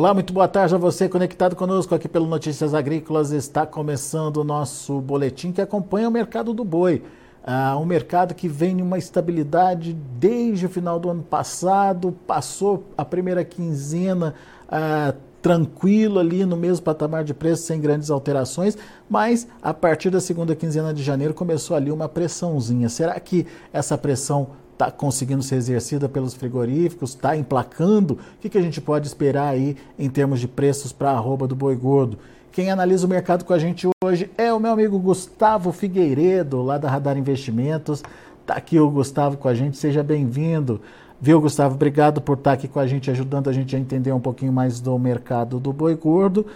Olá, 0.00 0.14
muito 0.14 0.32
boa 0.32 0.48
tarde 0.48 0.74
a 0.74 0.78
você 0.78 1.10
conectado 1.10 1.54
conosco 1.54 1.94
aqui 1.94 2.08
pelo 2.08 2.26
Notícias 2.26 2.72
Agrícolas. 2.72 3.32
Está 3.32 3.66
começando 3.66 4.38
o 4.38 4.44
nosso 4.44 4.98
boletim 4.98 5.52
que 5.52 5.60
acompanha 5.60 6.08
o 6.08 6.10
mercado 6.10 6.54
do 6.54 6.64
boi. 6.64 7.02
Ah, 7.44 7.76
um 7.76 7.84
mercado 7.84 8.34
que 8.34 8.48
vem 8.48 8.78
em 8.78 8.82
uma 8.82 8.96
estabilidade 8.96 9.92
desde 10.18 10.64
o 10.64 10.70
final 10.70 10.98
do 10.98 11.10
ano 11.10 11.22
passado, 11.22 12.16
passou 12.26 12.82
a 12.96 13.04
primeira 13.04 13.44
quinzena 13.44 14.34
ah, 14.70 15.12
tranquilo 15.42 16.18
ali 16.18 16.46
no 16.46 16.56
mesmo 16.56 16.82
patamar 16.82 17.22
de 17.22 17.34
preço, 17.34 17.64
sem 17.64 17.78
grandes 17.78 18.10
alterações, 18.10 18.78
mas 19.06 19.46
a 19.60 19.74
partir 19.74 20.08
da 20.08 20.18
segunda 20.18 20.56
quinzena 20.56 20.94
de 20.94 21.02
janeiro 21.02 21.34
começou 21.34 21.76
ali 21.76 21.92
uma 21.92 22.08
pressãozinha. 22.08 22.88
Será 22.88 23.20
que 23.20 23.46
essa 23.70 23.98
pressão 23.98 24.48
está 24.80 24.90
conseguindo 24.90 25.42
ser 25.42 25.56
exercida 25.56 26.08
pelos 26.08 26.32
frigoríficos, 26.32 27.10
está 27.10 27.36
emplacando? 27.36 28.14
O 28.14 28.40
que, 28.40 28.48
que 28.48 28.56
a 28.56 28.62
gente 28.62 28.80
pode 28.80 29.06
esperar 29.06 29.48
aí 29.48 29.76
em 29.98 30.08
termos 30.08 30.40
de 30.40 30.48
preços 30.48 30.90
para 30.90 31.10
a 31.10 31.14
arroba 31.14 31.46
do 31.46 31.54
boi 31.54 31.76
gordo? 31.76 32.18
Quem 32.50 32.70
analisa 32.70 33.06
o 33.06 33.10
mercado 33.10 33.44
com 33.44 33.52
a 33.52 33.58
gente 33.58 33.86
hoje 34.02 34.30
é 34.38 34.50
o 34.50 34.58
meu 34.58 34.72
amigo 34.72 34.98
Gustavo 34.98 35.70
Figueiredo, 35.70 36.62
lá 36.62 36.78
da 36.78 36.88
Radar 36.88 37.18
Investimentos. 37.18 38.02
Está 38.40 38.54
aqui 38.54 38.80
o 38.80 38.90
Gustavo 38.90 39.36
com 39.36 39.48
a 39.48 39.54
gente, 39.54 39.76
seja 39.76 40.02
bem-vindo. 40.02 40.80
Viu, 41.20 41.38
Gustavo? 41.42 41.74
Obrigado 41.74 42.22
por 42.22 42.38
estar 42.38 42.52
tá 42.52 42.54
aqui 42.54 42.66
com 42.66 42.80
a 42.80 42.86
gente, 42.86 43.10
ajudando 43.10 43.50
a 43.50 43.52
gente 43.52 43.76
a 43.76 43.78
entender 43.78 44.12
um 44.12 44.20
pouquinho 44.20 44.52
mais 44.52 44.80
do 44.80 44.98
mercado 44.98 45.60
do 45.60 45.74
boi 45.74 45.94
gordo. 45.94 46.46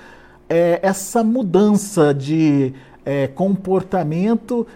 É, 0.49 0.81
essa 0.83 1.23
mudança 1.23 2.15
de 2.15 2.73
é, 3.05 3.27
comportamento 3.27 4.67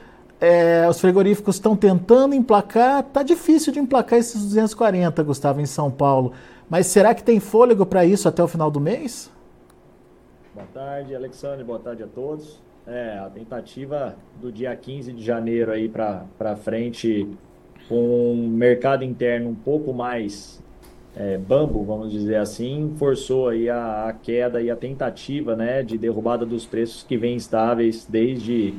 é, 0.40 0.86
os 0.88 1.00
frigoríficos 1.00 1.56
estão 1.56 1.76
tentando 1.76 2.34
emplacar, 2.34 3.02
tá 3.02 3.22
difícil 3.22 3.72
de 3.72 3.80
emplacar 3.80 4.18
esses 4.18 4.42
240, 4.44 5.22
Gustavo, 5.22 5.60
em 5.60 5.66
São 5.66 5.90
Paulo. 5.90 6.32
Mas 6.70 6.86
será 6.86 7.14
que 7.14 7.22
tem 7.22 7.40
fôlego 7.40 7.84
para 7.84 8.04
isso 8.04 8.28
até 8.28 8.42
o 8.42 8.48
final 8.48 8.70
do 8.70 8.80
mês? 8.80 9.30
Boa 10.54 10.66
tarde, 10.72 11.14
Alexandre, 11.14 11.64
boa 11.64 11.78
tarde 11.78 12.02
a 12.02 12.06
todos. 12.06 12.60
É, 12.86 13.18
a 13.18 13.28
tentativa 13.28 14.16
do 14.40 14.50
dia 14.50 14.74
15 14.74 15.12
de 15.12 15.22
janeiro 15.22 15.72
aí 15.72 15.88
para 15.88 16.56
frente, 16.56 17.28
com 17.88 18.32
um 18.32 18.48
mercado 18.48 19.04
interno 19.04 19.50
um 19.50 19.54
pouco 19.54 19.92
mais 19.92 20.62
é, 21.16 21.36
bambo, 21.36 21.84
vamos 21.84 22.12
dizer 22.12 22.36
assim, 22.36 22.94
forçou 22.96 23.48
aí 23.48 23.68
a, 23.68 24.08
a 24.08 24.12
queda 24.12 24.62
e 24.62 24.70
a 24.70 24.76
tentativa 24.76 25.56
né, 25.56 25.82
de 25.82 25.98
derrubada 25.98 26.46
dos 26.46 26.64
preços 26.64 27.02
que 27.02 27.16
vêm 27.16 27.36
estáveis 27.36 28.06
desde 28.08 28.74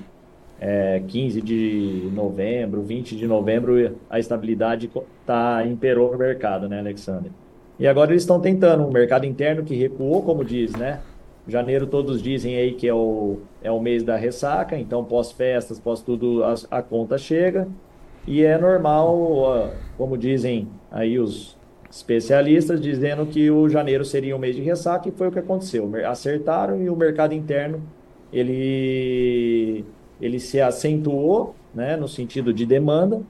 é, 0.59 1.01
15 1.07 1.41
de 1.41 2.09
novembro, 2.13 2.81
20 2.81 3.15
de 3.15 3.25
novembro, 3.25 3.95
a 4.09 4.19
estabilidade 4.19 4.89
tá, 5.25 5.65
imperou 5.65 6.11
no 6.11 6.17
mercado, 6.17 6.67
né, 6.67 6.79
Alexandre? 6.79 7.31
E 7.79 7.87
agora 7.87 8.11
eles 8.11 8.23
estão 8.23 8.41
tentando 8.41 8.83
um 8.85 8.91
mercado 8.91 9.25
interno 9.25 9.63
que 9.63 9.73
recuou, 9.73 10.21
como 10.21 10.43
diz, 10.43 10.73
né? 10.75 10.99
Janeiro 11.47 11.87
todos 11.87 12.21
dizem 12.21 12.55
aí 12.57 12.73
que 12.73 12.87
é 12.87 12.93
o, 12.93 13.39
é 13.63 13.71
o 13.71 13.79
mês 13.79 14.03
da 14.03 14.15
ressaca, 14.15 14.77
então 14.77 15.03
pós-festas, 15.03 15.79
pós 15.79 16.01
tudo, 16.01 16.43
a, 16.43 16.53
a, 16.69 16.81
conta 16.81 17.17
chega. 17.17 17.67
E 18.27 18.43
é 18.43 18.57
normal, 18.57 19.71
como 19.97 20.17
dizem 20.17 20.67
aí 20.91 21.17
os 21.17 21.57
especialistas, 21.89 22.79
dizendo 22.79 23.25
que 23.25 23.49
o 23.49 23.67
janeiro 23.67 24.05
seria 24.05 24.35
o 24.35 24.39
mês 24.39 24.55
de 24.55 24.61
ressaca 24.61 25.09
e 25.09 25.11
foi 25.11 25.29
o 25.29 25.31
que 25.31 25.39
aconteceu. 25.39 25.89
Acertaram 26.05 26.81
e 26.83 26.89
o 26.89 26.95
mercado 26.95 27.33
interno, 27.33 27.81
ele 28.31 29.83
ele 30.21 30.39
se 30.39 30.59
acentuou, 30.59 31.55
né, 31.73 31.95
no 31.95 32.07
sentido 32.07 32.53
de 32.53 32.65
demanda, 32.65 33.21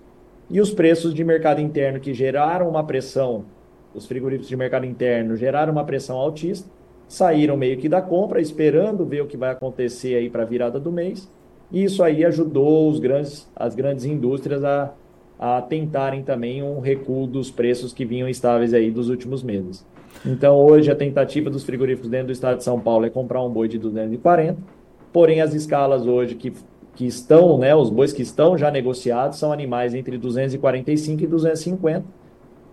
e 0.50 0.60
os 0.60 0.72
preços 0.72 1.14
de 1.14 1.24
mercado 1.24 1.62
interno 1.62 2.00
que 2.00 2.14
geraram 2.14 2.68
uma 2.68 2.84
pressão, 2.84 3.46
os 3.94 4.06
frigoríficos 4.06 4.50
de 4.50 4.56
mercado 4.56 4.86
interno 4.86 5.36
geraram 5.36 5.72
uma 5.72 5.84
pressão 5.84 6.18
altista, 6.18 6.70
saíram 7.08 7.58
meio 7.58 7.78
que 7.78 7.90
da 7.90 8.02
compra, 8.02 8.42
esperando 8.42 9.06
ver 9.06 9.22
o 9.22 9.28
que 9.28 9.38
vai 9.38 9.52
acontecer 9.52 10.16
aí 10.16 10.30
para 10.30 10.44
a 10.44 10.46
virada 10.46 10.80
do 10.80 10.92
mês, 10.92 11.30
e 11.72 11.84
isso 11.84 12.04
aí 12.04 12.26
ajudou 12.26 12.90
os 12.90 13.00
grandes, 13.00 13.48
as 13.56 13.76
grandes 13.76 14.06
indústrias 14.06 14.64
a, 14.64 14.92
a 15.38 15.62
tentarem 15.62 16.24
também 16.24 16.64
um 16.64 16.80
recuo 16.80 17.28
dos 17.28 17.52
preços 17.52 17.94
que 17.94 18.06
vinham 18.06 18.28
estáveis 18.28 18.74
aí 18.74 18.90
dos 18.90 19.10
últimos 19.10 19.44
meses. 19.44 19.86
Então, 20.26 20.58
hoje, 20.58 20.92
a 20.92 20.96
tentativa 20.96 21.50
dos 21.50 21.64
frigoríficos 21.64 22.10
dentro 22.10 22.28
do 22.28 22.34
estado 22.34 22.58
de 22.58 22.64
São 22.64 22.80
Paulo 22.80 23.06
é 23.06 23.10
comprar 23.10 23.44
um 23.44 23.50
boi 23.50 23.68
de 23.68 23.78
240, 23.78 24.58
porém, 25.14 25.42
as 25.42 25.54
escalas 25.54 26.08
hoje 26.08 26.36
que 26.36 26.52
que 27.00 27.06
estão, 27.06 27.58
né, 27.58 27.74
os 27.74 27.90
bois 27.90 28.12
que 28.12 28.22
estão 28.22 28.58
já 28.58 28.70
negociados 28.70 29.40
são 29.40 29.54
animais 29.54 29.94
entre 29.94 30.18
245 30.18 31.24
e 31.24 31.28
250. 31.28 32.04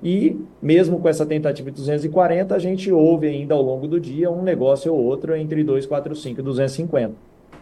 E 0.03 0.37
mesmo 0.61 0.99
com 0.99 1.09
essa 1.09 1.25
tentativa 1.25 1.71
de 1.71 1.77
240, 1.77 2.53
a 2.53 2.59
gente 2.59 2.91
ouve 2.91 3.29
ainda 3.29 3.55
ao 3.55 3.63
longo 3.63 3.87
do 3.87 4.01
dia 4.01 4.29
um 4.29 4.43
negócio 4.43 4.93
ou 4.93 5.01
outro 5.01 5.37
entre 5.37 5.63
245 5.63 6.41
e 6.41 6.43
250. 6.43 7.15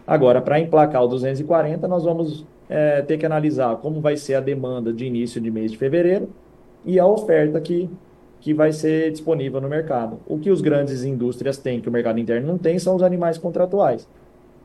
Agora, 0.07 0.41
para 0.41 0.59
emplacar 0.59 1.05
o 1.05 1.07
240, 1.07 1.87
nós 1.87 2.03
vamos 2.03 2.47
é, 2.71 3.03
ter 3.03 3.19
que 3.19 3.27
analisar 3.27 3.77
como 3.77 4.01
vai 4.01 4.17
ser 4.17 4.37
a 4.37 4.41
demanda 4.41 4.91
de 4.91 5.05
início 5.05 5.43
de 5.43 5.51
mês 5.51 5.71
de 5.71 5.77
fevereiro 5.77 6.31
e 6.83 6.99
a 6.99 7.07
oferta 7.07 7.61
que, 7.61 7.91
que 8.41 8.55
vai 8.55 8.73
ser 8.73 9.11
disponível 9.11 9.61
no 9.61 9.69
mercado. 9.69 10.19
O 10.27 10.39
que 10.39 10.51
os 10.51 10.63
grandes 10.63 11.05
indústrias 11.05 11.59
têm, 11.59 11.83
que 11.83 11.91
o 11.91 11.93
mercado 11.93 12.19
interno 12.19 12.47
não 12.47 12.57
tem, 12.57 12.79
são 12.79 12.97
os 12.97 13.03
animais 13.03 13.37
contratuais 13.37 14.09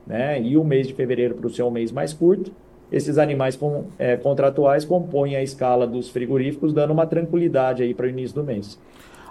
né? 0.09 0.41
E 0.41 0.57
o 0.57 0.63
mês 0.63 0.87
de 0.87 0.93
fevereiro, 0.95 1.35
para 1.35 1.45
o 1.45 1.49
ser 1.49 1.61
um 1.61 1.69
mês 1.69 1.91
mais 1.91 2.11
curto, 2.11 2.51
esses 2.91 3.19
animais 3.19 3.55
com, 3.55 3.85
é, 3.99 4.17
contratuais 4.17 4.83
compõem 4.83 5.35
a 5.35 5.43
escala 5.43 5.85
dos 5.85 6.09
frigoríficos, 6.09 6.73
dando 6.73 6.91
uma 6.91 7.05
tranquilidade 7.05 7.83
aí 7.83 7.93
para 7.93 8.07
o 8.07 8.09
início 8.09 8.35
do 8.35 8.43
mês. 8.43 8.79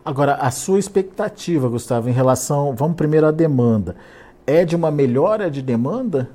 Agora, 0.04 0.34
a 0.34 0.50
sua 0.52 0.78
expectativa, 0.78 1.68
Gustavo, 1.68 2.08
em 2.08 2.12
relação, 2.12 2.74
vamos 2.74 2.96
primeiro 2.96 3.26
à 3.26 3.32
demanda, 3.32 3.96
é 4.46 4.64
de 4.64 4.76
uma 4.76 4.90
melhora 4.90 5.50
de 5.50 5.60
demanda? 5.60 6.30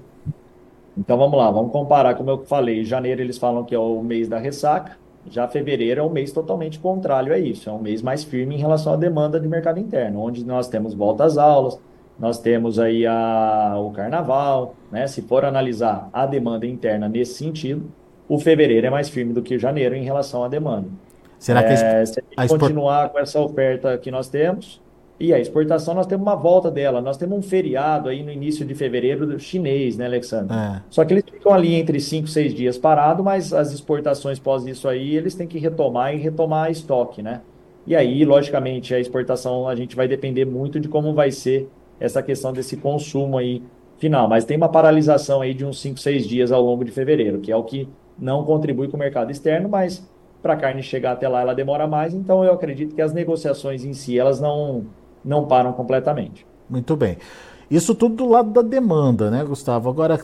Então 0.96 1.18
vamos 1.18 1.38
lá, 1.38 1.50
vamos 1.50 1.72
comparar, 1.72 2.14
como 2.16 2.30
eu 2.30 2.44
falei, 2.44 2.84
janeiro 2.84 3.22
eles 3.22 3.38
falam 3.38 3.64
que 3.64 3.74
é 3.74 3.80
o 3.80 4.04
mês 4.04 4.28
da 4.28 4.38
ressaca, 4.38 4.98
já 5.28 5.48
fevereiro 5.48 6.02
é 6.02 6.04
um 6.04 6.10
mês 6.10 6.31
totalmente 6.31 6.78
contrário 6.78 7.34
a 7.34 7.40
isso, 7.40 7.70
é 7.70 7.74
um 7.74 7.80
mês 7.80 8.02
mais 8.02 8.24
firme 8.24 8.56
em 8.56 8.60
relação 8.60 8.94
à 8.94 8.98
demanda 8.98 9.40
de 9.40 9.48
mercado 9.48 9.80
interno, 9.80 10.20
onde 10.20 10.46
nós 10.46 10.68
temos 10.68 10.94
volta 10.94 11.24
às 11.24 11.38
aulas, 11.38 11.80
nós 12.19 12.40
temos 12.40 12.79
aí 12.79 13.06
a, 13.06 13.75
o 13.78 13.91
carnaval, 13.91 14.75
né? 14.91 15.07
Se 15.07 15.22
for 15.22 15.46
analisar 15.46 16.09
a 16.13 16.25
demanda 16.25 16.66
interna 16.66 17.09
nesse 17.09 17.34
sentido, 17.35 17.91
o 18.28 18.40
fevereiro 18.40 18.88
é 18.88 18.90
mais 18.90 19.09
firme 19.09 19.34
do 19.34 19.41
que 19.41 19.56
o 19.56 19.59
janeiro 19.59 19.96
em 19.96 20.03
relação 20.03 20.44
à 20.44 20.47
demanda. 20.47 20.88
Será 21.40 21.62
que 21.62 21.74
é, 21.74 22.06
se 22.06 22.24
a 22.38 22.41
gente 22.41 22.57
continuar 22.57 23.09
com 23.09 23.19
essa 23.19 23.40
oferta 23.40 23.97
que 23.97 24.09
nós 24.09 24.29
temos, 24.29 24.81
e 25.19 25.34
a 25.34 25.40
exportação, 25.40 25.94
nós 25.94 26.07
temos 26.07 26.25
uma 26.25 26.35
volta 26.35 26.72
dela. 26.72 27.00
Nós 27.00 27.18
temos 27.18 27.38
um 27.38 27.41
feriado 27.41 28.09
aí 28.09 28.24
no 28.24 28.31
início 28.31 28.66
de 28.66 28.74
fevereiro 28.74 29.40
chinês, 29.40 29.95
né, 29.95 30.06
Alexandre? 30.06 30.56
É. 30.56 30.81
Só 30.90 31.06
que 31.06 31.13
eles 31.13 31.24
ficam 31.24 31.53
ali 31.53 31.75
entre 31.75 32.00
5 32.00 32.28
e 32.28 32.31
6 32.31 32.53
dias 32.53 32.78
parados, 32.78 33.24
mas 33.24 33.53
as 33.53 33.72
exportações 33.72 34.40
pós 34.40 34.66
isso 34.66 34.88
aí, 34.88 35.16
eles 35.16 35.35
têm 35.35 35.47
que 35.47 35.59
retomar 35.59 36.13
e 36.13 36.18
retomar 36.18 36.72
estoque, 36.72 37.22
né? 37.22 37.41
E 37.85 37.95
aí, 37.95 38.25
logicamente, 38.25 38.94
a 38.94 39.00
exportação 39.00 39.68
a 39.68 39.75
gente 39.75 39.95
vai 39.95 40.07
depender 40.07 40.45
muito 40.45 40.80
de 40.80 40.88
como 40.88 41.13
vai 41.13 41.31
ser 41.31 41.69
essa 42.03 42.22
questão 42.22 42.52
desse 42.52 42.75
consumo 42.75 43.38
aí 43.38 43.64
final. 43.97 44.28
Mas 44.28 44.44
tem 44.44 44.58
uma 44.58 44.68
paralisação 44.68 45.41
aí 45.41 45.53
de 45.53 45.66
uns 45.66 45.80
5, 45.81 45.97
6 45.97 46.28
dias 46.28 46.52
ao 46.52 46.62
longo 46.62 46.84
de 46.84 46.91
fevereiro, 46.91 47.40
que 47.40 47.52
é 47.52 47.56
o 47.56 47.64
que 47.64 47.88
não 48.19 48.44
contribui 48.44 48.90
com 48.90 48.97
o 48.97 49.00
mercado 49.00 49.31
externo, 49.31 49.69
mas 49.69 50.06
para 50.42 50.53
a 50.53 50.58
carne 50.58 50.84
chegar 50.84 51.13
até 51.13 51.28
lá 51.28 51.40
ela 51.42 51.56
demora 51.56 51.88
mais, 51.88 52.13
então 52.13 52.44
eu 52.44 52.52
acredito 52.52 52.94
que 52.94 53.02
as 53.02 53.13
negociações 53.13 53.86
em 53.86 53.94
si 53.94 54.19
elas 54.19 54.42
não, 54.42 54.86
não 55.24 55.46
param 55.46 55.72
completamente. 55.72 56.46
Muito 56.69 56.97
bem. 56.97 57.18
Isso 57.72 57.96
tudo 57.96 58.16
do 58.16 58.28
lado 58.28 58.52
da 58.52 58.62
demanda, 58.62 59.31
né, 59.31 59.44
Gustavo? 59.46 59.90
Agora, 59.90 60.19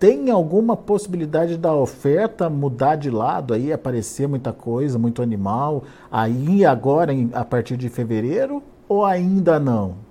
tem 0.00 0.28
alguma 0.30 0.76
possibilidade 0.76 1.56
da 1.56 1.72
oferta 1.72 2.50
mudar 2.50 2.96
de 2.96 3.10
lado 3.10 3.54
aí, 3.54 3.72
aparecer 3.72 4.26
muita 4.26 4.52
coisa, 4.52 4.98
muito 4.98 5.22
animal, 5.22 5.84
aí 6.10 6.64
agora, 6.64 7.12
a 7.32 7.44
partir 7.44 7.76
de 7.76 7.88
fevereiro, 7.88 8.60
ou 8.88 9.04
ainda 9.04 9.60
não? 9.60 10.03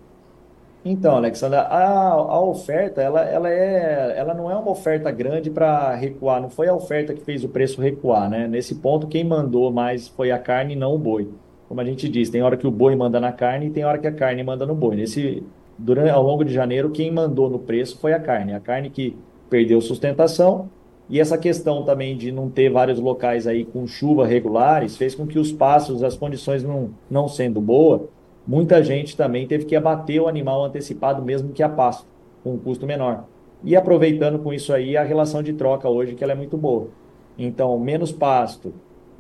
Então, 0.85 1.15
Alexandra, 1.15 1.61
a, 1.61 2.11
a 2.11 2.41
oferta, 2.41 3.01
ela, 3.01 3.21
ela, 3.21 3.49
é, 3.49 4.15
ela 4.17 4.33
não 4.33 4.51
é 4.51 4.55
uma 4.55 4.69
oferta 4.69 5.09
grande 5.11 5.49
para 5.49 5.95
recuar, 5.95 6.41
não 6.41 6.49
foi 6.49 6.67
a 6.67 6.75
oferta 6.75 7.13
que 7.13 7.21
fez 7.21 7.43
o 7.43 7.49
preço 7.49 7.81
recuar, 7.81 8.29
né? 8.29 8.47
Nesse 8.49 8.75
ponto, 8.75 9.07
quem 9.07 9.23
mandou 9.23 9.71
mais 9.71 10.09
foi 10.09 10.29
a 10.29 10.37
carne 10.37 10.73
e 10.73 10.75
não 10.75 10.93
o 10.93 10.97
boi. 10.97 11.29
Como 11.69 11.79
a 11.79 11.85
gente 11.85 12.09
diz, 12.09 12.29
tem 12.29 12.41
hora 12.41 12.57
que 12.57 12.67
o 12.67 12.71
boi 12.71 12.95
manda 12.95 13.17
na 13.19 13.31
carne 13.31 13.67
e 13.67 13.69
tem 13.69 13.85
hora 13.85 13.97
que 13.97 14.07
a 14.07 14.11
carne 14.11 14.43
manda 14.43 14.65
no 14.65 14.75
boi. 14.75 14.97
Nesse, 14.97 15.41
durante, 15.77 16.09
ao 16.09 16.21
longo 16.21 16.43
de 16.43 16.53
janeiro, 16.53 16.91
quem 16.91 17.09
mandou 17.09 17.49
no 17.49 17.59
preço 17.59 17.97
foi 17.99 18.11
a 18.11 18.19
carne. 18.19 18.53
A 18.53 18.59
carne 18.59 18.89
que 18.89 19.15
perdeu 19.49 19.79
sustentação 19.79 20.69
e 21.09 21.19
essa 21.19 21.37
questão 21.37 21.83
também 21.83 22.17
de 22.17 22.31
não 22.31 22.49
ter 22.49 22.69
vários 22.69 22.99
locais 22.99 23.47
aí 23.47 23.63
com 23.63 23.87
chuva 23.87 24.25
regulares 24.25 24.97
fez 24.97 25.15
com 25.15 25.27
que 25.27 25.39
os 25.39 25.51
passos, 25.51 26.03
as 26.03 26.15
condições 26.15 26.63
não, 26.63 26.89
não 27.09 27.27
sendo 27.27 27.61
boas, 27.61 28.01
muita 28.47 28.83
gente 28.83 29.15
também 29.15 29.47
teve 29.47 29.65
que 29.65 29.75
abater 29.75 30.21
o 30.21 30.27
animal 30.27 30.63
antecipado, 30.63 31.21
mesmo 31.21 31.51
que 31.51 31.63
a 31.63 31.69
pasto, 31.69 32.07
com 32.43 32.53
um 32.53 32.57
custo 32.57 32.85
menor. 32.85 33.25
E 33.63 33.75
aproveitando 33.75 34.39
com 34.39 34.53
isso 34.53 34.73
aí 34.73 34.97
a 34.97 35.03
relação 35.03 35.41
de 35.41 35.53
troca 35.53 35.89
hoje, 35.89 36.15
que 36.15 36.23
ela 36.23 36.33
é 36.33 36.35
muito 36.35 36.57
boa. 36.57 36.89
Então, 37.37 37.79
menos 37.79 38.11
pasto, 38.11 38.73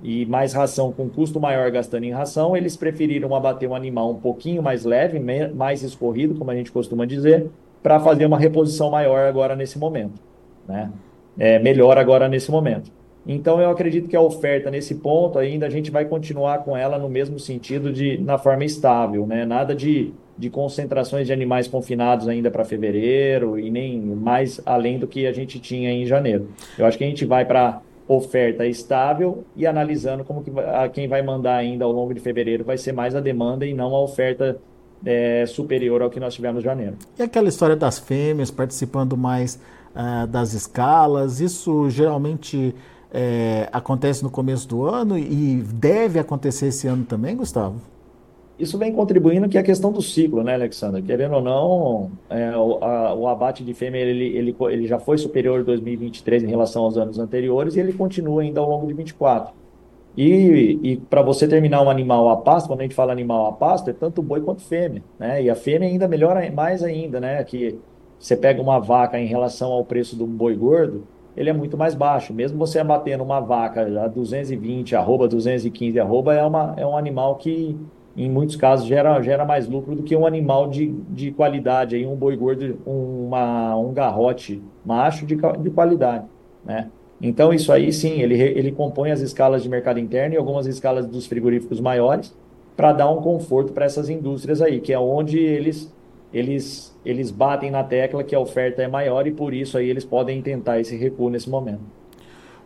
e 0.03 0.25
mais 0.25 0.53
ração 0.53 0.91
com 0.91 1.09
custo 1.09 1.39
maior 1.39 1.71
gastando 1.71 2.03
em 2.03 2.11
ração, 2.11 2.57
eles 2.57 2.75
preferiram 2.75 3.33
abater 3.33 3.69
um 3.69 3.73
animal 3.73 4.11
um 4.11 4.19
pouquinho 4.19 4.61
mais 4.61 4.83
leve, 4.83 5.17
mais 5.19 5.81
escorrido, 5.81 6.35
como 6.35 6.51
a 6.51 6.55
gente 6.55 6.71
costuma 6.71 7.05
dizer, 7.05 7.49
para 7.81 7.99
fazer 8.01 8.25
uma 8.25 8.37
reposição 8.37 8.91
maior 8.91 9.25
agora 9.25 9.55
nesse 9.55 9.79
momento, 9.79 10.21
né? 10.67 10.91
É, 11.39 11.57
melhor 11.57 11.97
agora 11.97 12.27
nesse 12.27 12.51
momento. 12.51 12.91
Então 13.25 13.61
eu 13.61 13.69
acredito 13.69 14.09
que 14.09 14.15
a 14.15 14.21
oferta 14.21 14.69
nesse 14.69 14.95
ponto 14.95 15.39
ainda 15.39 15.65
a 15.65 15.69
gente 15.69 15.89
vai 15.89 16.05
continuar 16.05 16.59
com 16.59 16.75
ela 16.75 16.97
no 16.97 17.07
mesmo 17.07 17.39
sentido 17.39 17.91
de 17.91 18.17
na 18.17 18.37
forma 18.37 18.65
estável, 18.65 19.25
né? 19.25 19.45
Nada 19.45 19.73
de, 19.73 20.13
de 20.37 20.49
concentrações 20.49 21.27
de 21.27 21.33
animais 21.33 21.67
confinados 21.67 22.27
ainda 22.27 22.51
para 22.51 22.65
fevereiro 22.65 23.57
e 23.57 23.69
nem 23.69 23.99
mais 24.01 24.61
além 24.65 24.99
do 24.99 25.07
que 25.07 25.25
a 25.25 25.31
gente 25.31 25.59
tinha 25.59 25.91
em 25.91 26.05
janeiro. 26.05 26.49
Eu 26.77 26.85
acho 26.85 26.97
que 26.97 27.03
a 27.03 27.07
gente 27.07 27.25
vai 27.25 27.45
para 27.45 27.81
oferta 28.07 28.65
estável 28.67 29.45
e 29.55 29.65
analisando 29.65 30.23
como 30.23 30.43
que 30.43 30.51
a, 30.59 30.89
quem 30.89 31.07
vai 31.07 31.21
mandar 31.21 31.55
ainda 31.55 31.85
ao 31.85 31.91
longo 31.91 32.13
de 32.13 32.19
fevereiro 32.19 32.63
vai 32.63 32.77
ser 32.77 32.91
mais 32.91 33.15
a 33.15 33.21
demanda 33.21 33.65
e 33.65 33.73
não 33.73 33.95
a 33.95 34.01
oferta 34.01 34.59
é, 35.05 35.45
superior 35.45 36.01
ao 36.01 36.09
que 36.09 36.19
nós 36.19 36.33
tivemos 36.33 36.61
em 36.61 36.65
janeiro. 36.65 36.97
E 37.17 37.23
aquela 37.23 37.47
história 37.47 37.75
das 37.75 37.99
fêmeas 37.99 38.51
participando 38.51 39.15
mais 39.15 39.59
uh, 39.95 40.27
das 40.27 40.53
escalas, 40.53 41.39
isso 41.39 41.89
geralmente 41.89 42.75
é, 43.13 43.69
acontece 43.71 44.23
no 44.23 44.31
começo 44.31 44.67
do 44.67 44.83
ano 44.83 45.17
e 45.17 45.63
deve 45.73 46.17
acontecer 46.17 46.67
esse 46.67 46.87
ano 46.87 47.05
também, 47.05 47.35
Gustavo? 47.35 47.75
Isso 48.57 48.77
vem 48.77 48.91
contribuindo 48.91 49.47
que 49.47 49.57
é 49.57 49.61
a 49.61 49.63
questão 49.63 49.91
do 49.91 50.01
ciclo, 50.01 50.43
né, 50.43 50.55
Alexandre? 50.55 51.01
Querendo 51.01 51.35
ou 51.35 51.41
não, 51.41 52.11
é, 52.29 52.55
o, 52.55 52.83
a, 52.83 53.13
o, 53.13 53.27
abate 53.27 53.63
de 53.63 53.73
fêmea 53.73 53.99
ele, 53.99 54.25
ele, 54.25 54.55
ele 54.69 54.87
já 54.87 54.99
foi 54.99 55.17
superior 55.17 55.61
em 55.61 55.63
2023 55.63 56.43
em 56.43 56.47
relação 56.47 56.83
aos 56.83 56.97
anos 56.97 57.19
anteriores 57.19 57.75
e 57.75 57.79
ele 57.79 57.93
continua 57.93 58.41
ainda 58.41 58.59
ao 58.59 58.69
longo 58.69 58.87
de 58.87 58.93
24. 58.93 59.53
E, 60.15 60.79
e 60.83 60.97
para 60.97 61.23
você 61.23 61.47
terminar 61.47 61.81
um 61.81 61.89
animal 61.89 62.29
a 62.29 62.37
pasto, 62.37 62.67
quando 62.67 62.81
a 62.81 62.83
gente 62.83 62.95
fala 62.95 63.11
animal 63.11 63.47
a 63.47 63.51
pasto, 63.51 63.89
é 63.89 63.93
tanto 63.93 64.21
boi 64.21 64.41
quanto 64.41 64.61
fêmea, 64.61 65.03
né? 65.19 65.41
E 65.41 65.49
a 65.49 65.55
fêmea 65.55 65.89
ainda 65.89 66.07
melhora 66.07 66.49
mais 66.51 66.83
ainda, 66.83 67.19
né? 67.19 67.43
Que 67.43 67.79
você 68.19 68.37
pega 68.37 68.61
uma 68.61 68.79
vaca 68.79 69.19
em 69.19 69.25
relação 69.25 69.71
ao 69.71 69.83
preço 69.83 70.15
do 70.15 70.27
boi 70.27 70.55
gordo, 70.55 71.07
ele 71.35 71.49
é 71.49 71.53
muito 71.53 71.77
mais 71.77 71.95
baixo. 71.95 72.33
Mesmo 72.33 72.57
você 72.57 72.79
abatendo 72.79 73.23
uma 73.23 73.39
vaca 73.39 73.81
a 74.03 74.07
220, 74.07 74.95
arroba 74.95 75.27
215, 75.27 75.99
arroba, 75.99 76.33
é, 76.33 76.43
uma, 76.43 76.73
é 76.77 76.85
um 76.85 76.97
animal 76.97 77.35
que 77.35 77.77
em 78.15 78.29
muitos 78.29 78.55
casos 78.55 78.85
gera, 78.85 79.19
gera 79.21 79.43
mais 79.43 79.67
lucro 79.67 79.95
do 79.95 80.03
que 80.03 80.15
um 80.15 80.25
animal 80.25 80.69
de, 80.69 80.91
de 81.09 81.31
qualidade, 81.31 81.95
aí 81.95 82.05
um 82.05 82.15
boi 82.15 82.35
gordo, 82.35 82.77
uma, 82.85 83.75
um 83.75 83.91
garrote 83.91 84.61
macho 84.85 85.25
de, 85.25 85.35
de 85.35 85.69
qualidade, 85.71 86.25
né? 86.63 86.89
Então, 87.21 87.53
isso 87.53 87.71
aí 87.71 87.91
sim, 87.93 88.21
ele, 88.21 88.35
ele 88.35 88.71
compõe 88.71 89.09
as 89.09 89.21
escalas 89.21 89.63
de 89.63 89.69
mercado 89.69 89.97
interno 89.97 90.35
e 90.35 90.37
algumas 90.37 90.67
escalas 90.67 91.05
dos 91.05 91.25
frigoríficos 91.25 91.79
maiores 91.79 92.35
para 92.75 92.91
dar 92.91 93.09
um 93.09 93.21
conforto 93.21 93.71
para 93.71 93.85
essas 93.85 94.09
indústrias 94.09 94.61
aí, 94.61 94.81
que 94.81 94.91
é 94.91 94.99
onde 94.99 95.39
eles, 95.39 95.92
eles, 96.33 96.95
eles 97.05 97.29
batem 97.29 97.69
na 97.69 97.83
tecla 97.83 98.23
que 98.23 98.33
a 98.33 98.39
oferta 98.39 98.81
é 98.81 98.87
maior 98.87 99.27
e 99.27 99.31
por 99.31 99.53
isso 99.53 99.77
aí 99.77 99.89
eles 99.89 100.03
podem 100.03 100.41
tentar 100.41 100.79
esse 100.79 100.95
recuo 100.97 101.29
nesse 101.29 101.49
momento. 101.49 101.81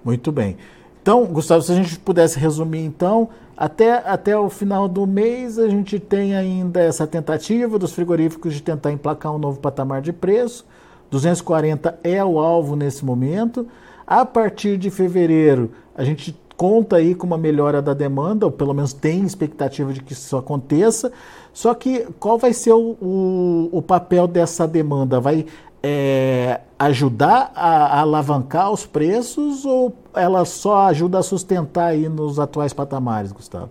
Muito 0.04 0.32
bem. 0.32 0.56
Então, 1.02 1.26
Gustavo, 1.26 1.62
se 1.62 1.72
a 1.72 1.76
gente 1.76 2.00
pudesse 2.00 2.40
resumir, 2.40 2.84
então, 2.84 3.30
até, 3.56 3.94
até 3.94 4.38
o 4.38 4.50
final 4.50 4.88
do 4.88 5.06
mês 5.06 5.58
a 5.58 5.68
gente 5.68 6.00
tem 6.00 6.36
ainda 6.36 6.82
essa 6.82 7.08
tentativa 7.08 7.78
dos 7.78 7.94
frigoríficos 7.94 8.54
de 8.54 8.62
tentar 8.62 8.92
emplacar 8.92 9.34
um 9.34 9.38
novo 9.38 9.60
patamar 9.60 10.02
de 10.02 10.14
preço. 10.14 10.66
240 11.10 12.00
é 12.04 12.24
o 12.24 12.40
alvo 12.40 12.76
nesse 12.76 13.06
momento. 13.06 13.68
A 14.06 14.26
partir 14.26 14.78
de 14.78 14.90
fevereiro, 14.90 15.72
a 15.96 16.04
gente 16.04 16.36
conta 16.58 16.96
aí 16.96 17.14
com 17.14 17.28
uma 17.28 17.38
melhora 17.38 17.82
da 17.82 17.94
demanda, 17.94 18.46
ou 18.48 18.52
pelo 18.52 18.74
menos 18.74 18.92
tem 18.92 19.24
expectativa 19.24 19.94
de 19.94 20.02
que 20.02 20.14
isso 20.14 20.36
aconteça. 20.36 21.12
Só 21.54 21.74
que 21.74 22.08
qual 22.20 22.38
vai 22.38 22.52
ser 22.52 22.74
o, 22.74 22.98
o, 23.00 23.70
o 23.72 23.82
papel 23.82 24.28
dessa 24.28 24.68
demanda? 24.68 25.20
Vai 25.20 25.46
é, 25.82 26.60
ajudar 26.78 27.52
a, 27.56 27.68
a, 27.68 28.02
alavancar 28.02 28.72
os 28.72 28.86
preços 28.86 29.64
ou 29.64 29.94
ela 30.14 30.44
só 30.44 30.88
ajuda 30.88 31.20
a 31.20 31.24
sustentar 31.24 31.92
aí 31.92 32.10
nos 32.10 32.40
atuais 32.40 32.74
patamares, 32.74 33.32
Gustavo? 33.32 33.70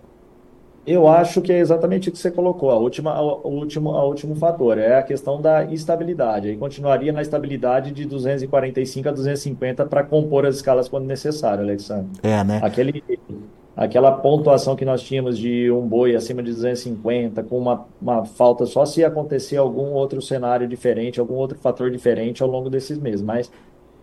Eu 0.87 1.05
acho 1.05 1.41
que 1.41 1.51
é 1.51 1.59
exatamente 1.59 2.07
o 2.07 2.11
que 2.13 2.17
você 2.17 2.31
colocou. 2.31 2.71
A 2.71 2.77
última, 2.77 3.11
a, 3.11 3.21
o 3.21 3.49
último, 3.49 3.91
a 3.91 4.05
último 4.05 4.35
fator 4.35 4.77
é 4.77 4.97
a 4.97 5.03
questão 5.03 5.41
da 5.41 5.65
estabilidade. 5.65 6.47
Aí 6.47 6.55
continuaria 6.55 7.11
na 7.11 7.21
estabilidade 7.21 7.91
de 7.91 8.05
245 8.05 9.09
a 9.09 9.11
250 9.11 9.85
para 9.85 10.01
compor 10.01 10.45
as 10.45 10.55
escalas 10.55 10.87
quando 10.87 11.05
necessário, 11.05 11.61
Alexandre. 11.61 12.07
É, 12.23 12.41
né? 12.41 12.61
Aquele, 12.63 13.03
aquela 13.75 14.13
pontuação 14.13 14.77
que 14.77 14.85
nós 14.85 15.01
tínhamos 15.01 15.37
de 15.37 15.69
um 15.69 15.85
boi 15.85 16.15
acima 16.15 16.41
de 16.41 16.53
250, 16.53 17.43
com 17.43 17.57
uma, 17.57 17.85
uma 18.01 18.23
falta 18.23 18.65
só 18.65 18.85
se 18.85 19.03
acontecer 19.03 19.57
algum 19.57 19.91
outro 19.91 20.21
cenário 20.21 20.69
diferente, 20.69 21.19
algum 21.19 21.35
outro 21.35 21.59
fator 21.59 21.91
diferente 21.91 22.41
ao 22.41 22.47
longo 22.47 22.69
desses 22.69 22.97
meses. 22.97 23.21
Mas 23.21 23.51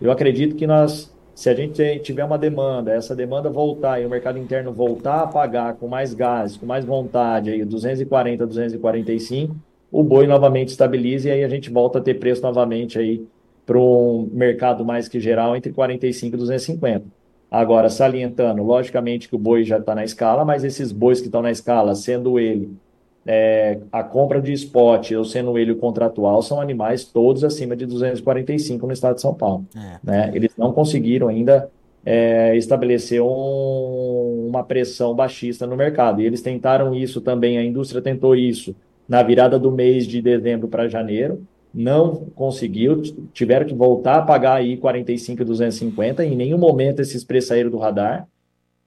eu 0.02 0.10
acredito 0.10 0.54
que 0.54 0.66
nós, 0.66 1.13
se 1.34 1.50
a 1.50 1.54
gente 1.54 1.98
tiver 2.00 2.24
uma 2.24 2.38
demanda, 2.38 2.92
essa 2.92 3.14
demanda 3.14 3.50
voltar 3.50 4.00
e 4.00 4.06
o 4.06 4.10
mercado 4.10 4.38
interno 4.38 4.72
voltar 4.72 5.22
a 5.22 5.26
pagar 5.26 5.74
com 5.74 5.88
mais 5.88 6.14
gás, 6.14 6.56
com 6.56 6.64
mais 6.64 6.84
vontade, 6.84 7.50
aí 7.50 7.64
240, 7.64 8.46
245, 8.46 9.56
o 9.90 10.02
boi 10.02 10.26
novamente 10.26 10.68
estabiliza 10.68 11.28
e 11.28 11.32
aí 11.32 11.44
a 11.44 11.48
gente 11.48 11.70
volta 11.70 11.98
a 11.98 12.02
ter 12.02 12.14
preço 12.14 12.42
novamente 12.42 12.98
aí 12.98 13.26
para 13.66 13.78
um 13.78 14.28
mercado 14.32 14.84
mais 14.84 15.08
que 15.08 15.18
geral 15.18 15.56
entre 15.56 15.72
45 15.72 16.36
e 16.36 16.38
250. 16.38 17.06
Agora, 17.50 17.88
salientando, 17.88 18.62
logicamente 18.62 19.28
que 19.28 19.36
o 19.36 19.38
boi 19.38 19.64
já 19.64 19.78
está 19.78 19.94
na 19.94 20.04
escala, 20.04 20.44
mas 20.44 20.64
esses 20.64 20.90
bois 20.90 21.20
que 21.20 21.26
estão 21.26 21.42
na 21.42 21.50
escala, 21.50 21.94
sendo 21.94 22.38
ele 22.38 22.76
é, 23.26 23.78
a 23.90 24.02
compra 24.02 24.40
de 24.40 24.52
spot 24.52 25.12
ou 25.12 25.24
sendo 25.24 25.56
ele 25.58 25.72
o 25.72 25.76
contratual, 25.76 26.42
são 26.42 26.60
animais 26.60 27.04
todos 27.04 27.44
acima 27.44 27.74
de 27.74 27.86
245 27.86 28.86
no 28.86 28.92
estado 28.92 29.16
de 29.16 29.20
São 29.20 29.34
Paulo. 29.34 29.64
É. 29.76 29.98
Né? 30.02 30.30
Eles 30.34 30.52
não 30.56 30.72
conseguiram 30.72 31.28
ainda 31.28 31.70
é, 32.04 32.56
estabelecer 32.56 33.22
um, 33.22 34.46
uma 34.48 34.62
pressão 34.62 35.14
baixista 35.14 35.66
no 35.66 35.76
mercado. 35.76 36.20
E 36.20 36.26
eles 36.26 36.42
tentaram 36.42 36.94
isso 36.94 37.20
também, 37.20 37.58
a 37.58 37.64
indústria 37.64 38.02
tentou 38.02 38.36
isso 38.36 38.74
na 39.08 39.22
virada 39.22 39.58
do 39.58 39.70
mês 39.70 40.06
de 40.06 40.20
dezembro 40.20 40.68
para 40.68 40.88
janeiro 40.88 41.46
não 41.74 42.26
conseguiu, 42.36 43.02
tiveram 43.32 43.66
que 43.66 43.74
voltar 43.74 44.18
a 44.18 44.22
pagar 44.22 44.54
aí 44.54 44.76
45 44.76 45.44
250, 45.44 46.24
em 46.24 46.36
nenhum 46.36 46.56
momento 46.56 47.00
esses 47.00 47.24
preços 47.24 47.48
saíram 47.48 47.68
do 47.68 47.78
radar, 47.78 48.28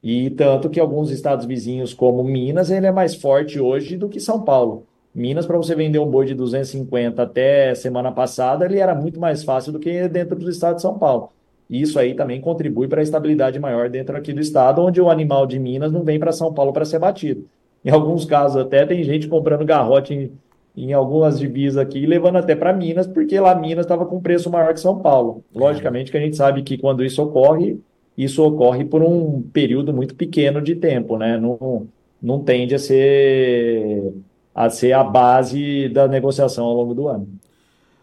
e 0.09 0.29
tanto 0.29 0.69
que 0.69 0.79
alguns 0.79 1.11
estados 1.11 1.45
vizinhos 1.45 1.93
como 1.93 2.23
Minas, 2.23 2.71
ele 2.71 2.85
é 2.85 2.91
mais 2.93 3.13
forte 3.13 3.59
hoje 3.59 3.97
do 3.97 4.07
que 4.07 4.21
São 4.21 4.41
Paulo. 4.41 4.85
Minas, 5.13 5.45
para 5.45 5.57
você 5.57 5.75
vender 5.75 5.99
um 5.99 6.09
boi 6.09 6.25
de 6.25 6.33
250 6.33 7.21
até 7.21 7.75
semana 7.75 8.09
passada, 8.09 8.63
ele 8.63 8.79
era 8.79 8.95
muito 8.95 9.19
mais 9.19 9.43
fácil 9.43 9.73
do 9.73 9.79
que 9.79 10.07
dentro 10.07 10.37
do 10.37 10.49
estado 10.49 10.77
de 10.77 10.81
São 10.81 10.97
Paulo. 10.97 11.33
E 11.69 11.81
isso 11.81 11.99
aí 11.99 12.13
também 12.13 12.39
contribui 12.39 12.87
para 12.87 13.01
a 13.01 13.03
estabilidade 13.03 13.59
maior 13.59 13.89
dentro 13.89 14.15
aqui 14.15 14.31
do 14.31 14.39
estado, 14.39 14.81
onde 14.81 15.01
o 15.01 15.09
animal 15.09 15.45
de 15.45 15.59
Minas 15.59 15.91
não 15.91 16.05
vem 16.05 16.17
para 16.17 16.31
São 16.31 16.53
Paulo 16.53 16.71
para 16.71 16.85
ser 16.85 16.99
batido. 16.99 17.45
Em 17.83 17.89
alguns 17.89 18.23
casos 18.23 18.61
até 18.61 18.85
tem 18.85 19.03
gente 19.03 19.27
comprando 19.27 19.65
garrote 19.65 20.13
em 20.13 20.31
em 20.77 20.93
algumas 20.93 21.39
divisas 21.39 21.77
aqui, 21.79 22.05
levando 22.05 22.35
até 22.35 22.55
para 22.55 22.71
Minas, 22.71 23.07
porque 23.07 23.39
lá 23.39 23.55
Minas 23.55 23.83
estava 23.83 24.05
com 24.05 24.21
preço 24.21 24.47
maior 24.47 24.75
que 24.75 24.79
São 24.79 24.99
Paulo. 24.99 25.43
Logicamente 25.53 26.11
que 26.11 26.17
a 26.17 26.21
gente 26.21 26.35
sabe 26.37 26.61
que 26.61 26.77
quando 26.77 27.03
isso 27.03 27.19
ocorre, 27.23 27.81
isso 28.17 28.43
ocorre 28.43 28.83
por 28.83 29.03
um 29.03 29.41
período 29.41 29.93
muito 29.93 30.15
pequeno 30.15 30.61
de 30.61 30.75
tempo, 30.75 31.17
né? 31.17 31.37
Não, 31.37 31.87
não 32.21 32.43
tende 32.43 32.73
a 32.73 32.79
ser, 32.79 34.13
a 34.55 34.69
ser 34.69 34.93
a 34.93 35.03
base 35.03 35.87
da 35.89 36.07
negociação 36.07 36.65
ao 36.65 36.73
longo 36.73 36.95
do 36.95 37.07
ano. 37.07 37.27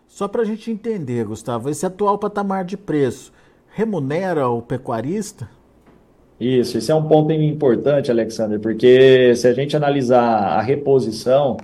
Só 0.06 0.28
para 0.28 0.42
a 0.42 0.44
gente 0.44 0.70
entender, 0.70 1.24
Gustavo, 1.24 1.68
esse 1.68 1.84
atual 1.84 2.16
patamar 2.16 2.64
de 2.64 2.76
preço 2.76 3.32
remunera 3.74 4.48
o 4.48 4.62
pecuarista? 4.62 5.50
Isso, 6.38 6.78
esse 6.78 6.92
é 6.92 6.94
um 6.94 7.08
ponto 7.08 7.32
importante, 7.32 8.10
Alexander, 8.10 8.60
porque 8.60 9.34
se 9.34 9.48
a 9.48 9.52
gente 9.52 9.76
analisar 9.76 10.22
a 10.22 10.60
reposição, 10.60 11.56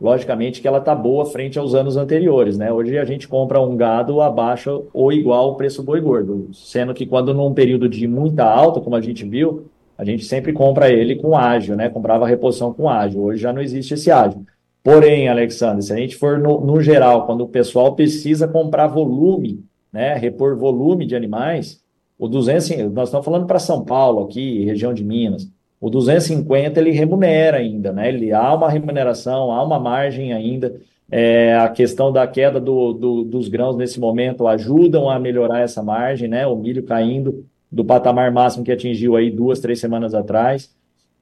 logicamente 0.00 0.60
que 0.60 0.66
ela 0.66 0.78
está 0.78 0.94
boa 0.94 1.26
frente 1.26 1.58
aos 1.58 1.74
anos 1.74 1.96
anteriores, 1.96 2.56
né? 2.56 2.72
Hoje 2.72 2.96
a 2.96 3.04
gente 3.04 3.28
compra 3.28 3.60
um 3.60 3.76
gado 3.76 4.20
abaixo 4.20 4.86
ou 4.94 5.12
igual 5.12 5.50
ao 5.50 5.56
preço 5.56 5.82
boi 5.82 6.00
gordo, 6.00 6.48
sendo 6.52 6.94
que 6.94 7.04
quando 7.04 7.34
num 7.34 7.52
período 7.52 7.88
de 7.88 8.06
muita 8.08 8.44
alta, 8.44 8.80
como 8.80 8.96
a 8.96 9.00
gente 9.00 9.24
viu, 9.24 9.66
a 9.98 10.04
gente 10.04 10.24
sempre 10.24 10.52
compra 10.52 10.90
ele 10.90 11.16
com 11.16 11.36
ágio, 11.36 11.76
né? 11.76 11.90
Comprava 11.90 12.26
reposição 12.26 12.72
com 12.72 12.88
ágio. 12.88 13.22
Hoje 13.22 13.42
já 13.42 13.52
não 13.52 13.60
existe 13.60 13.92
esse 13.92 14.10
ágio. 14.10 14.46
Porém, 14.82 15.28
Alexandre, 15.28 15.82
se 15.82 15.92
a 15.92 15.96
gente 15.96 16.16
for 16.16 16.38
no, 16.38 16.58
no 16.62 16.80
geral, 16.80 17.26
quando 17.26 17.42
o 17.42 17.48
pessoal 17.48 17.94
precisa 17.94 18.48
comprar 18.48 18.86
volume, 18.86 19.62
né? 19.92 20.14
Repor 20.14 20.56
volume 20.56 21.04
de 21.04 21.14
animais, 21.14 21.82
o 22.18 22.26
200, 22.26 22.90
nós 22.92 23.08
estamos 23.08 23.24
falando 23.24 23.46
para 23.46 23.58
São 23.58 23.84
Paulo 23.84 24.24
aqui, 24.24 24.64
região 24.64 24.94
de 24.94 25.04
Minas. 25.04 25.50
O 25.80 25.88
250 25.88 26.78
ele 26.78 26.90
remunera 26.90 27.56
ainda, 27.56 27.92
né? 27.92 28.08
Ele 28.08 28.32
há 28.32 28.54
uma 28.54 28.68
remuneração, 28.68 29.50
há 29.50 29.64
uma 29.64 29.80
margem 29.80 30.32
ainda. 30.32 30.74
É, 31.10 31.56
a 31.56 31.68
questão 31.68 32.12
da 32.12 32.26
queda 32.26 32.60
do, 32.60 32.92
do, 32.92 33.24
dos 33.24 33.48
grãos 33.48 33.76
nesse 33.76 33.98
momento 33.98 34.46
ajudam 34.46 35.08
a 35.08 35.18
melhorar 35.18 35.60
essa 35.60 35.82
margem, 35.82 36.28
né? 36.28 36.46
O 36.46 36.54
milho 36.54 36.82
caindo 36.82 37.44
do 37.72 37.84
patamar 37.84 38.30
máximo 38.30 38.64
que 38.64 38.72
atingiu 38.72 39.16
aí 39.16 39.30
duas, 39.30 39.60
três 39.60 39.80
semanas 39.80 40.14
atrás, 40.14 40.70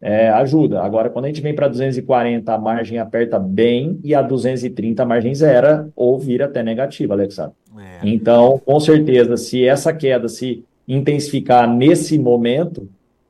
é, 0.00 0.29
ajuda. 0.31 0.83
Agora, 0.83 1.11
quando 1.11 1.27
a 1.27 1.29
gente 1.29 1.41
vem 1.41 1.55
para 1.55 1.69
240, 1.69 2.53
a 2.53 2.59
margem 2.59 2.99
aperta 2.99 3.38
bem 3.38 3.99
e 4.03 4.15
a 4.15 4.23
230 4.23 5.03
a 5.03 5.07
margem 5.07 5.35
zera 5.35 5.88
ou 5.95 6.19
vira 6.19 6.47
até 6.47 6.62
negativa, 6.62 7.15
Alexandre. 7.15 7.55
É. 7.77 8.09
Então, 8.09 8.61
com 8.65 8.81
certeza, 8.81 9.37
se 9.37 9.65
essa 9.65 9.93
queda 9.93 10.29
se 10.29 10.65
intensificar 10.87 11.69
nesse 11.69 12.19
momento, 12.19 12.88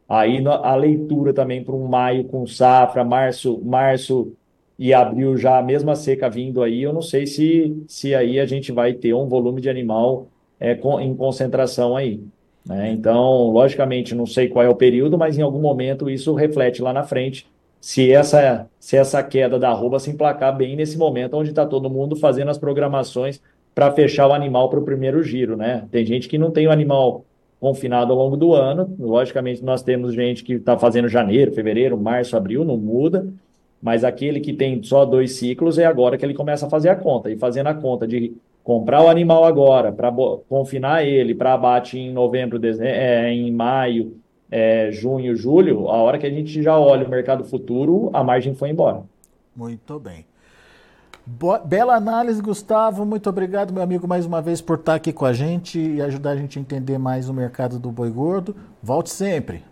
aí 0.08 0.42
a 0.46 0.74
leitura 0.74 1.32
também 1.32 1.62
para 1.62 1.74
um 1.74 1.86
maio 1.86 2.24
com 2.24 2.46
safra, 2.46 3.04
março, 3.04 3.60
março 3.64 4.32
e 4.78 4.94
abril 4.94 5.36
já 5.36 5.58
a 5.58 5.62
mesma 5.62 5.94
seca 5.94 6.30
vindo 6.30 6.62
aí, 6.62 6.82
eu 6.82 6.92
não 6.92 7.02
sei 7.02 7.26
se, 7.26 7.84
se 7.88 8.14
aí 8.14 8.38
a 8.38 8.46
gente 8.46 8.72
vai 8.72 8.92
ter 8.94 9.12
um 9.12 9.26
volume 9.28 9.60
de 9.60 9.68
animal 9.68 10.28
é, 10.58 10.74
com, 10.74 11.00
em 11.00 11.14
concentração 11.14 11.96
aí. 11.96 12.20
Né? 12.64 12.92
Então, 12.92 13.50
logicamente, 13.50 14.14
não 14.14 14.26
sei 14.26 14.48
qual 14.48 14.64
é 14.64 14.68
o 14.68 14.76
período, 14.76 15.18
mas 15.18 15.36
em 15.36 15.42
algum 15.42 15.60
momento 15.60 16.08
isso 16.08 16.34
reflete 16.34 16.80
lá 16.80 16.92
na 16.92 17.02
frente 17.02 17.46
se 17.80 18.12
essa, 18.12 18.68
se 18.78 18.96
essa 18.96 19.22
queda 19.22 19.58
da 19.58 19.70
arroba 19.70 19.98
se 19.98 20.10
emplacar 20.10 20.56
bem 20.56 20.76
nesse 20.76 20.98
momento 20.98 21.36
onde 21.36 21.50
está 21.50 21.64
todo 21.64 21.90
mundo 21.90 22.16
fazendo 22.16 22.50
as 22.50 22.58
programações 22.58 23.40
para 23.74 23.92
fechar 23.92 24.26
o 24.26 24.32
animal 24.32 24.68
para 24.68 24.80
o 24.80 24.84
primeiro 24.84 25.22
giro, 25.22 25.56
né? 25.56 25.86
Tem 25.90 26.04
gente 26.04 26.28
que 26.28 26.36
não 26.36 26.50
tem 26.50 26.66
o 26.66 26.70
animal 26.70 27.24
confinado 27.60 28.12
ao 28.12 28.18
longo 28.18 28.36
do 28.36 28.54
ano, 28.54 28.94
logicamente 28.98 29.64
nós 29.64 29.82
temos 29.82 30.14
gente 30.14 30.44
que 30.44 30.54
está 30.54 30.78
fazendo 30.78 31.08
janeiro, 31.08 31.52
fevereiro, 31.52 31.96
março, 31.98 32.36
abril, 32.36 32.64
não 32.64 32.76
muda, 32.76 33.26
mas 33.82 34.04
aquele 34.04 34.40
que 34.40 34.52
tem 34.52 34.82
só 34.82 35.04
dois 35.04 35.32
ciclos 35.32 35.78
é 35.78 35.84
agora 35.84 36.16
que 36.16 36.24
ele 36.24 36.34
começa 36.34 36.66
a 36.66 36.70
fazer 36.70 36.88
a 36.88 36.96
conta. 36.96 37.30
E 37.30 37.38
fazendo 37.38 37.68
a 37.68 37.74
conta 37.74 38.06
de 38.06 38.32
comprar 38.62 39.02
o 39.02 39.08
animal 39.08 39.44
agora, 39.44 39.90
para 39.92 40.12
confinar 40.48 41.04
ele 41.04 41.34
para 41.34 41.54
abate 41.54 41.98
em 41.98 42.12
novembro, 42.12 42.60
é, 42.80 43.32
em 43.32 43.50
maio, 43.50 44.16
é, 44.50 44.90
junho, 44.92 45.34
julho, 45.34 45.88
a 45.88 45.96
hora 45.96 46.18
que 46.18 46.26
a 46.26 46.30
gente 46.30 46.62
já 46.62 46.78
olha 46.78 47.06
o 47.06 47.10
mercado 47.10 47.44
futuro, 47.44 48.10
a 48.12 48.22
margem 48.22 48.54
foi 48.54 48.70
embora. 48.70 49.02
Muito 49.54 49.98
bem. 49.98 50.24
Boa, 51.30 51.58
bela 51.58 51.94
análise, 51.94 52.40
Gustavo. 52.40 53.04
Muito 53.04 53.28
obrigado, 53.28 53.70
meu 53.70 53.82
amigo, 53.82 54.08
mais 54.08 54.25
uma 54.25 54.40
vez 54.40 54.62
por 54.62 54.78
estar 54.78 54.94
aqui 54.94 55.12
com 55.12 55.26
a 55.26 55.32
gente 55.35 55.78
e 55.78 56.00
ajudar 56.00 56.30
a 56.30 56.37
gente 56.37 56.58
a 56.58 56.62
entender 56.62 56.97
mais 56.97 57.28
o 57.28 57.35
mercado 57.35 57.78
do 57.78 57.92
boi 57.92 58.08
gordo. 58.08 58.56
Volte 58.82 59.11
sempre. 59.11 59.62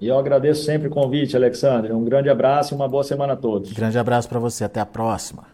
E 0.00 0.08
eu 0.08 0.18
agradeço 0.18 0.64
sempre 0.64 0.88
o 0.88 0.90
convite, 0.90 1.36
Alexandre. 1.36 1.92
Um 1.92 2.04
grande 2.04 2.28
abraço 2.28 2.74
e 2.74 2.76
uma 2.76 2.88
boa 2.88 3.04
semana 3.04 3.34
a 3.34 3.36
todos. 3.36 3.72
Grande 3.72 3.96
abraço 3.96 4.28
para 4.28 4.40
você. 4.40 4.64
Até 4.64 4.80
a 4.80 4.86
próxima. 4.86 5.44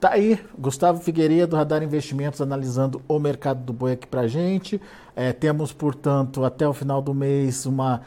Tá 0.00 0.10
aí, 0.10 0.40
Gustavo 0.58 0.98
Figueiredo, 1.00 1.50
do 1.50 1.56
Radar 1.56 1.80
Investimentos, 1.80 2.40
analisando 2.40 3.00
o 3.06 3.20
mercado 3.20 3.62
do 3.62 3.72
boi 3.72 3.92
aqui 3.92 4.08
para 4.08 4.26
gente. 4.26 4.80
É, 5.14 5.32
temos, 5.32 5.72
portanto, 5.72 6.44
até 6.44 6.66
o 6.66 6.72
final 6.72 7.00
do 7.00 7.14
mês 7.14 7.64
uma 7.64 8.00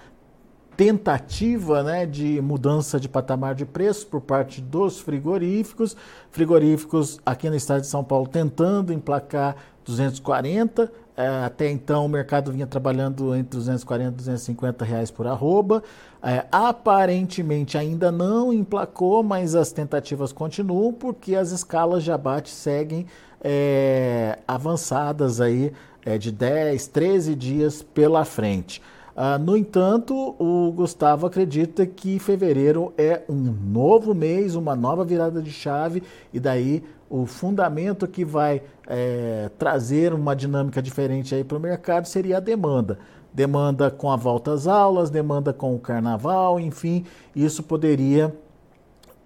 tentativa 0.77 1.81
né, 1.81 2.05
de 2.05 2.39
mudança 2.39 3.00
de 3.00 3.10
patamar 3.10 3.55
de 3.55 3.65
preços 3.65 4.03
por 4.03 4.22
parte 4.22 4.62
dos 4.62 5.00
frigoríficos. 5.00 5.98
Frigoríficos 6.29 7.19
aqui 7.25 7.50
no 7.50 7.55
estado 7.55 7.81
de 7.81 7.88
São 7.88 8.03
Paulo 8.03 8.27
tentando 8.27 8.93
emplacar 8.93 9.55
240. 9.84 10.91
É, 11.17 11.27
até 11.43 11.67
então 11.72 12.05
o 12.05 12.10
mercado 12.10 12.51
vinha 12.51 12.67
trabalhando 12.67 13.34
entre 13.34 13.57
240 13.57 14.10
e 14.10 14.15
250 14.17 14.86
reais 14.86 15.10
por 15.10 15.25
arroba. 15.25 15.81
É, 16.22 16.46
aparentemente 16.51 17.75
ainda 17.75 18.12
não 18.12 18.53
emplacou, 18.53 19.24
mas 19.24 19.55
as 19.55 19.72
tentativas 19.72 20.31
continuam 20.31 20.93
porque 20.93 21.34
as 21.36 21.50
escalas 21.50 22.03
de 22.03 22.12
abate 22.12 22.51
seguem 22.51 23.07
é, 23.41 24.38
avançadas 24.48 25.41
aí 25.41 25.74
é, 26.05 26.19
de 26.19 26.31
10, 26.31 26.88
13 26.88 27.34
dias 27.34 27.81
pela 27.81 28.24
frente. 28.24 28.79
Ah, 29.19 29.39
no 29.39 29.57
entanto, 29.57 30.13
o 30.38 30.71
Gustavo 30.71 31.25
acredita 31.25 31.88
que 31.88 32.19
fevereiro 32.19 32.93
é 32.95 33.24
um 33.27 33.51
novo 33.51 34.13
mês, 34.13 34.53
uma 34.53 34.75
nova 34.75 35.03
virada 35.03 35.41
de 35.41 35.50
chave, 35.50 36.03
e 36.31 36.39
daí 36.39 36.83
o 37.09 37.25
fundamento 37.25 38.07
que 38.07 38.24
vai 38.24 38.62
é, 38.86 39.50
trazer 39.57 40.13
uma 40.13 40.36
dinâmica 40.36 40.83
diferente 40.83 41.33
aí 41.33 41.43
para 41.43 41.57
o 41.57 41.59
mercado 41.59 42.05
seria 42.05 42.38
a 42.38 42.39
demanda. 42.39 43.00
Demanda 43.33 43.89
com 43.89 44.12
a 44.12 44.15
volta 44.15 44.53
às 44.53 44.67
aulas, 44.67 45.09
demanda 45.09 45.51
com 45.51 45.74
o 45.74 45.79
carnaval, 45.79 46.59
enfim, 46.59 47.03
isso 47.36 47.63
poderia 47.63 48.31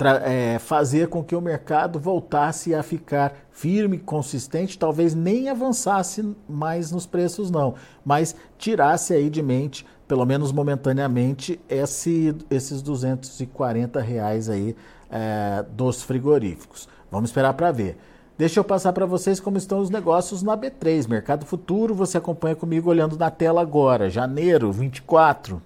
é, 0.09 0.59
fazer 0.59 1.07
com 1.07 1.23
que 1.23 1.35
o 1.35 1.41
mercado 1.41 1.99
voltasse 1.99 2.73
a 2.73 2.83
ficar 2.83 3.33
firme, 3.51 3.97
consistente, 3.97 4.77
talvez 4.77 5.13
nem 5.13 5.49
avançasse 5.49 6.35
mais 6.47 6.91
nos 6.91 7.05
preços 7.05 7.51
não, 7.51 7.75
mas 8.03 8.35
tirasse 8.57 9.13
aí 9.13 9.29
de 9.29 9.41
mente, 9.41 9.85
pelo 10.07 10.25
menos 10.25 10.51
momentaneamente, 10.51 11.59
esse, 11.69 12.35
esses 12.49 12.81
240 12.81 14.01
reais 14.01 14.49
aí 14.49 14.75
é, 15.09 15.63
dos 15.71 16.01
frigoríficos. 16.03 16.87
Vamos 17.09 17.29
esperar 17.29 17.53
para 17.53 17.71
ver. 17.71 17.97
Deixa 18.37 18.59
eu 18.59 18.63
passar 18.63 18.91
para 18.93 19.05
vocês 19.05 19.39
como 19.39 19.57
estão 19.57 19.79
os 19.79 19.89
negócios 19.89 20.41
na 20.41 20.57
B3, 20.57 21.07
Mercado 21.07 21.45
Futuro. 21.45 21.93
Você 21.93 22.17
acompanha 22.17 22.55
comigo 22.55 22.89
olhando 22.89 23.17
na 23.17 23.29
tela 23.29 23.61
agora, 23.61 24.09
janeiro 24.09 24.71
24 24.71 25.61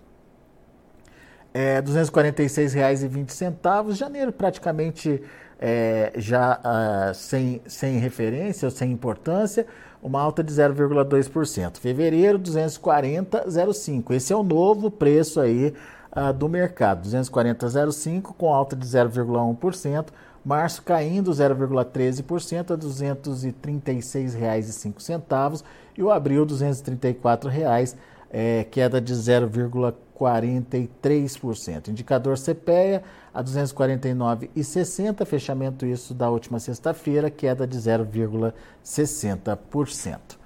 é, 1.56 1.78
R$ 1.78 1.84
246,20. 1.84 3.94
Janeiro 3.94 4.34
praticamente 4.34 5.24
é, 5.58 6.12
já 6.18 6.60
uh, 6.60 7.16
sem, 7.16 7.62
sem 7.66 7.98
referência 7.98 8.66
ou 8.66 8.72
sem 8.72 8.92
importância, 8.92 9.66
uma 10.04 10.20
alta 10.20 10.44
de 10.44 10.52
0,2%. 10.52 11.78
Fevereiro, 11.78 12.38
240,05. 12.40 14.12
Esse 14.12 14.34
é 14.34 14.36
o 14.36 14.44
novo 14.44 14.92
preço 14.92 15.40
aí 15.40 15.74
uh, 16.14 16.34
do 16.34 16.50
mercado, 16.50 17.08
240,05 17.08 18.34
com 18.38 18.54
alta 18.54 18.76
de 18.76 18.86
0,1%. 18.86 20.08
Março 20.44 20.84
caindo 20.84 21.32
0,13% 21.32 22.72
a 22.72 22.74
R$ 22.76 22.82
236,05 22.82 25.64
e 25.98 26.04
o 26.04 26.12
abril 26.12 26.44
R$ 26.44 26.50
234,00, 26.50 27.96
é, 28.30 28.66
queda 28.66 29.00
de 29.00 29.14
0,4%. 29.14 30.05
43%. 30.18 31.90
Indicador 31.90 32.38
CPEA 32.38 33.04
a 33.34 33.44
249,60, 33.44 35.26
fechamento 35.26 35.86
isso 35.86 36.14
da 36.14 36.30
última 36.30 36.58
sexta-feira, 36.60 37.30
queda 37.30 37.68
de 37.68 37.78
0,60%. 37.78 40.45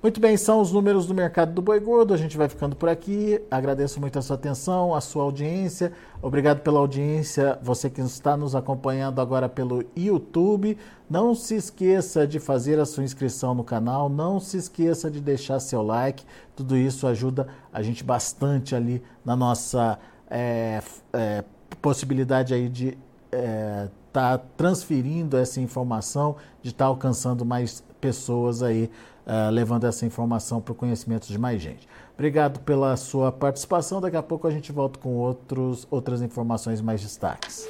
Muito 0.00 0.20
bem, 0.20 0.36
são 0.36 0.60
os 0.60 0.70
números 0.70 1.06
do 1.06 1.14
mercado 1.14 1.52
do 1.52 1.60
boi 1.60 1.80
gordo. 1.80 2.14
A 2.14 2.16
gente 2.16 2.36
vai 2.36 2.48
ficando 2.48 2.76
por 2.76 2.88
aqui. 2.88 3.42
Agradeço 3.50 4.00
muito 4.00 4.16
a 4.16 4.22
sua 4.22 4.36
atenção, 4.36 4.94
a 4.94 5.00
sua 5.00 5.24
audiência. 5.24 5.92
Obrigado 6.22 6.60
pela 6.60 6.78
audiência, 6.78 7.58
você 7.60 7.90
que 7.90 8.00
está 8.00 8.36
nos 8.36 8.54
acompanhando 8.54 9.20
agora 9.20 9.48
pelo 9.48 9.84
YouTube. 9.96 10.78
Não 11.10 11.34
se 11.34 11.56
esqueça 11.56 12.28
de 12.28 12.38
fazer 12.38 12.78
a 12.78 12.86
sua 12.86 13.02
inscrição 13.02 13.56
no 13.56 13.64
canal, 13.64 14.08
não 14.08 14.38
se 14.38 14.56
esqueça 14.56 15.10
de 15.10 15.20
deixar 15.20 15.58
seu 15.58 15.82
like. 15.82 16.24
Tudo 16.54 16.76
isso 16.76 17.04
ajuda 17.04 17.48
a 17.72 17.82
gente 17.82 18.04
bastante 18.04 18.76
ali 18.76 19.02
na 19.24 19.34
nossa 19.34 19.98
é, 20.30 20.80
é, 21.12 21.44
possibilidade 21.82 22.54
aí 22.54 22.68
de 22.68 22.96
estar 23.32 23.32
é, 23.32 23.88
tá 24.12 24.38
transferindo 24.56 25.36
essa 25.36 25.60
informação, 25.60 26.36
de 26.62 26.68
estar 26.68 26.84
tá 26.84 26.88
alcançando 26.88 27.44
mais 27.44 27.82
pessoas 27.98 28.62
aí 28.62 28.90
uh, 29.26 29.50
levando 29.50 29.84
essa 29.84 30.06
informação 30.06 30.60
para 30.60 30.72
o 30.72 30.74
conhecimento 30.74 31.28
de 31.28 31.38
mais 31.38 31.60
gente. 31.60 31.86
Obrigado 32.14 32.60
pela 32.60 32.96
sua 32.96 33.30
participação. 33.30 34.00
Daqui 34.00 34.16
a 34.16 34.22
pouco 34.22 34.46
a 34.46 34.50
gente 34.50 34.72
volta 34.72 34.98
com 34.98 35.16
outros, 35.16 35.86
outras 35.90 36.22
informações 36.22 36.80
mais 36.80 37.00
destaques. 37.00 37.68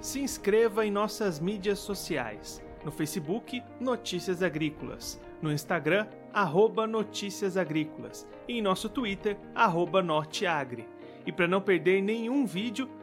Se 0.00 0.20
inscreva 0.20 0.86
em 0.86 0.90
nossas 0.90 1.38
mídias 1.38 1.78
sociais. 1.78 2.62
No 2.84 2.90
Facebook, 2.90 3.62
Notícias 3.80 4.42
Agrícolas. 4.42 5.20
No 5.42 5.52
Instagram, 5.52 6.06
arroba 6.32 6.86
Notícias 6.86 7.56
Agrícolas. 7.56 8.26
E 8.48 8.58
em 8.58 8.62
nosso 8.62 8.88
Twitter, 8.88 9.36
arroba 9.54 10.02
Norteagri. 10.02 10.88
E 11.26 11.32
para 11.32 11.46
não 11.46 11.60
perder 11.60 12.00
nenhum 12.00 12.46
vídeo, 12.46 12.88